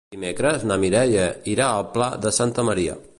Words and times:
Dimecres 0.13 0.63
na 0.71 0.77
Mireia 0.85 1.27
irà 1.55 1.69
al 1.75 1.87
Pla 1.93 2.11
de 2.27 2.33
Santa 2.41 2.67
Maria. 2.71 3.01